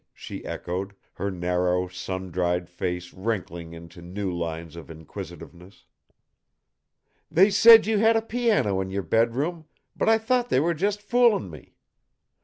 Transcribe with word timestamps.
she 0.15 0.43
echoed, 0.45 0.95
her 1.13 1.29
narrow, 1.29 1.87
sun 1.87 2.31
dried 2.31 2.67
face 2.67 3.13
wrinkling 3.13 3.71
into 3.73 4.01
new 4.01 4.33
lines 4.33 4.75
of 4.75 4.89
inquisitiveness. 4.89 5.85
"They 7.29 7.51
said 7.51 7.85
you 7.85 7.99
had 7.99 8.15
a 8.15 8.21
piano 8.23 8.81
in 8.81 8.89
your 8.89 9.03
bedroom, 9.03 9.65
but 9.95 10.09
I 10.09 10.17
thought 10.17 10.49
they 10.49 10.59
were 10.59 10.73
just 10.73 11.03
foolin' 11.03 11.51
me! 11.51 11.75